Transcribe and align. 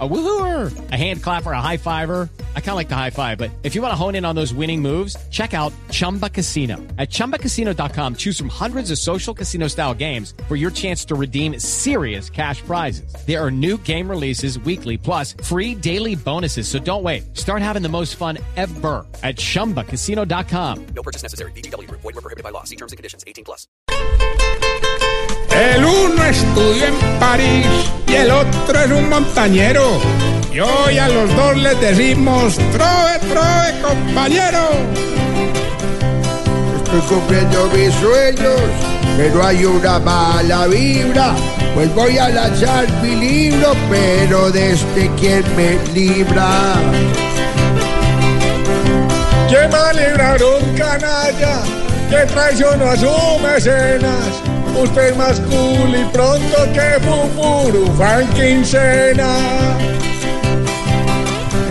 A 0.00 0.08
woohooer, 0.08 0.90
a 0.90 0.96
hand 0.96 1.22
clapper, 1.22 1.52
a 1.52 1.60
high 1.60 1.76
fiver. 1.76 2.28
I 2.56 2.60
kind 2.60 2.70
of 2.70 2.74
like 2.74 2.88
the 2.88 2.96
high 2.96 3.10
five, 3.10 3.38
but 3.38 3.52
if 3.62 3.76
you 3.76 3.82
want 3.82 3.92
to 3.92 3.96
hone 3.96 4.16
in 4.16 4.24
on 4.24 4.34
those 4.34 4.52
winning 4.52 4.82
moves, 4.82 5.16
check 5.30 5.54
out 5.54 5.72
Chumba 5.92 6.28
Casino. 6.28 6.78
At 6.98 7.10
chumbacasino.com, 7.10 8.16
choose 8.16 8.36
from 8.36 8.48
hundreds 8.48 8.90
of 8.90 8.98
social 8.98 9.32
casino 9.32 9.68
style 9.68 9.94
games 9.94 10.34
for 10.48 10.56
your 10.56 10.72
chance 10.72 11.04
to 11.04 11.14
redeem 11.14 11.60
serious 11.60 12.28
cash 12.28 12.60
prizes. 12.62 13.14
There 13.24 13.40
are 13.40 13.52
new 13.52 13.78
game 13.78 14.10
releases 14.10 14.58
weekly, 14.58 14.98
plus 14.98 15.34
free 15.44 15.76
daily 15.76 16.16
bonuses. 16.16 16.66
So 16.66 16.80
don't 16.80 17.04
wait. 17.04 17.36
Start 17.36 17.62
having 17.62 17.82
the 17.82 17.88
most 17.88 18.16
fun 18.16 18.38
ever 18.56 19.06
at 19.22 19.36
chumbacasino.com. 19.36 20.86
No 20.86 21.02
purchase 21.04 21.22
necessary. 21.22 21.52
BGW. 21.52 21.88
Void 21.88 22.02
were 22.02 22.12
prohibited 22.14 22.42
by 22.42 22.50
law. 22.50 22.64
See 22.64 22.74
terms 22.74 22.90
and 22.90 22.96
conditions. 22.96 23.22
18 23.28 23.44
plus. 23.44 23.68
El 25.54 25.84
uno 25.84 26.24
estudió 26.24 26.86
en 26.86 27.18
París 27.20 27.66
y 28.08 28.14
el 28.14 28.30
otro 28.30 28.80
es 28.80 28.90
un 28.90 29.08
montañero. 29.08 30.00
Y 30.52 30.58
hoy 30.58 30.98
a 30.98 31.08
los 31.08 31.34
dos 31.36 31.56
les 31.56 31.80
decimos, 31.80 32.56
trove, 32.72 33.18
trove, 33.30 33.82
compañero. 33.82 34.68
Estoy 36.76 37.00
cumpliendo 37.08 37.68
mis 37.68 37.94
sueños, 37.94 38.60
pero 39.16 39.44
hay 39.44 39.64
una 39.64 39.98
mala 40.00 40.66
vibra. 40.66 41.34
Pues 41.74 41.94
voy 41.94 42.18
a 42.18 42.28
lanzar 42.28 42.86
mi 43.02 43.14
libro, 43.14 43.74
pero 43.90 44.50
desde 44.50 45.10
quien 45.16 45.44
me 45.56 45.78
libra. 45.92 46.74
¿Quién 49.48 49.70
va 49.72 49.90
a 49.90 49.92
librar 49.92 50.40
un 50.42 50.76
canalla 50.76 51.62
que 52.10 52.26
traicionó 52.32 52.90
a 52.90 52.96
su 52.96 53.38
mecenas? 53.40 54.63
Usted 54.76 55.10
es 55.10 55.16
más 55.16 55.40
cool 55.40 55.94
y 55.94 56.04
pronto 56.12 56.72
que 56.72 56.98
Fufuru 57.00 57.86
fan 57.96 58.26
quincena. 58.34 59.28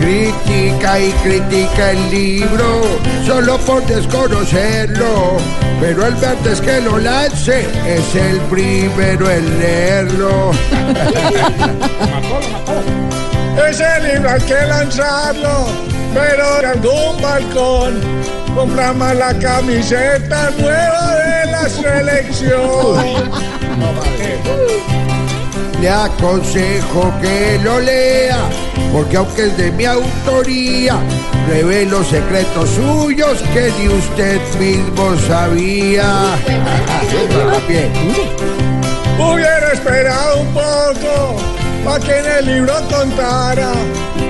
Critica 0.00 0.98
y 1.00 1.12
critica 1.22 1.90
el 1.92 2.10
libro, 2.10 2.82
solo 3.26 3.58
por 3.58 3.84
desconocerlo. 3.86 5.36
Pero 5.80 6.06
el 6.06 6.14
verde 6.14 6.52
es 6.52 6.60
que 6.60 6.80
lo 6.80 6.98
lance, 6.98 7.66
es 7.86 8.14
el 8.14 8.38
primero 8.50 9.30
en 9.30 9.58
leerlo. 9.58 10.50
Ese 13.68 14.00
libro 14.00 14.30
hay 14.30 14.40
que 14.42 14.66
lanzarlo, 14.66 15.66
pero 16.12 16.58
en 16.60 16.66
algún 16.66 17.22
balcón 17.22 18.00
compramos 18.54 19.14
la 19.16 19.34
camiseta 19.38 20.50
nueva 20.58 21.14
de 21.16 21.23
la 21.64 21.70
selección. 21.70 23.24
Le 25.80 25.88
aconsejo 25.88 27.12
que 27.20 27.58
lo 27.62 27.80
lea, 27.80 28.38
porque 28.92 29.16
aunque 29.16 29.46
es 29.46 29.56
de 29.56 29.72
mi 29.72 29.84
autoría, 29.84 30.96
revelo 31.48 32.04
secretos 32.04 32.70
suyos 32.70 33.42
que 33.52 33.72
ni 33.78 33.88
usted 33.88 34.40
mismo 34.58 35.16
sabía. 35.26 36.36
Bien. 37.68 37.92
Hubiera 39.18 39.72
esperado 39.72 40.40
un 40.40 40.54
poco 40.54 41.36
para 41.84 42.04
que 42.04 42.18
en 42.18 42.26
el 42.38 42.46
libro 42.46 42.74
contara 42.90 43.72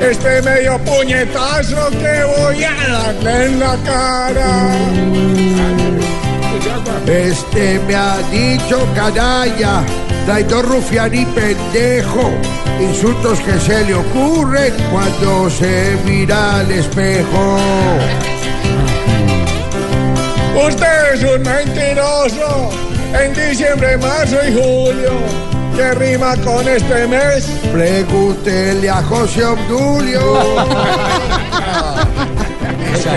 este 0.00 0.42
medio 0.42 0.78
puñetazo 0.84 1.88
que 1.90 2.24
voy 2.38 2.64
a 2.64 2.74
darle 2.88 3.46
en 3.46 3.60
la 3.60 3.76
cara. 3.84 6.05
Este 7.06 7.78
me 7.86 7.94
ha 7.94 8.18
dicho 8.30 8.86
canalla, 8.94 9.82
traidor, 10.26 10.66
rufián 10.66 11.14
y 11.14 11.24
pendejo. 11.26 12.30
Insultos 12.80 13.40
que 13.40 13.58
se 13.58 13.84
le 13.84 13.94
ocurren 13.94 14.74
cuando 14.90 15.48
se 15.48 15.96
mira 16.04 16.60
al 16.60 16.70
espejo. 16.70 17.58
Usted 20.66 21.14
es 21.14 21.22
un 21.22 21.42
mentiroso 21.42 22.70
en 23.12 23.34
diciembre, 23.34 23.96
marzo 23.98 24.36
y 24.46 24.52
julio. 24.52 25.12
que 25.76 25.94
rima 25.94 26.36
con 26.38 26.66
este 26.66 27.06
mes? 27.06 27.46
Pregúntele 27.72 28.90
a 28.90 29.02
José 29.02 29.44
Obdulio. 29.44 30.20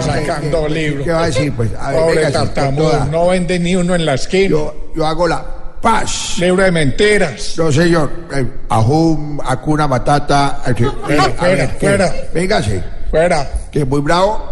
Sacando 0.00 0.68
libros. 0.68 1.04
¿Qué 1.04 1.12
va 1.12 1.24
a 1.24 1.26
decir? 1.26 1.52
Pues, 1.52 1.70
a 1.78 1.90
ver, 1.90 2.00
Pobre 2.00 2.14
venga, 2.16 2.32
tartamudo, 2.32 2.90
toda. 2.90 3.04
no 3.06 3.26
vende 3.28 3.58
ni 3.58 3.74
uno 3.76 3.94
en 3.94 4.06
la 4.06 4.14
esquina. 4.14 4.48
Yo, 4.50 4.74
yo 4.96 5.06
hago 5.06 5.26
la 5.28 5.44
paz. 5.80 6.36
Libro 6.38 6.62
de 6.62 6.70
mentiras. 6.72 7.54
No, 7.58 7.70
señor. 7.72 8.10
Eh, 8.34 8.46
Ajum, 8.68 9.40
Acuna 9.44 9.86
Matata. 9.88 10.62
eh, 10.66 10.74
sí. 10.76 10.84
Fuera, 11.04 11.24
fuera, 11.30 11.68
fuera. 11.80 12.14
Véngase. 12.32 12.82
Fuera. 13.10 13.50
Que 13.70 13.84
muy 13.84 14.00
bravo. 14.00 14.51